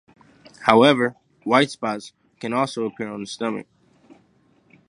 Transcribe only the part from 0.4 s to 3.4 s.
However, white spots can also appear on the